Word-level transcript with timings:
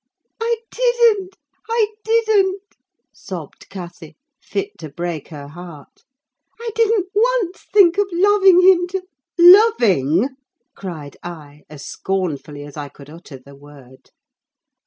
"I 0.39 0.55
didn't! 0.71 1.37
I 1.69 1.89
didn't!" 2.03 2.63
sobbed 3.13 3.69
Cathy, 3.69 4.15
fit 4.41 4.79
to 4.79 4.89
break 4.89 5.27
her 5.27 5.49
heart. 5.49 6.05
"I 6.59 6.71
didn't 6.73 7.09
once 7.13 7.63
think 7.71 7.99
of 7.99 8.07
loving 8.11 8.61
him 8.61 8.87
till—" 8.87 9.03
"Loving!" 9.37 10.29
cried 10.75 11.17
I, 11.21 11.65
as 11.69 11.85
scornfully 11.85 12.63
as 12.63 12.75
I 12.77 12.89
could 12.89 13.11
utter 13.11 13.37
the 13.37 13.55
word. 13.55 14.09